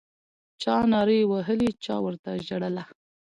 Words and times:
چا 0.61 0.75
نارې 0.91 1.19
وهلې 1.31 1.69
چا 1.85 1.95
ورته 2.05 2.31
ژړله 2.47 2.83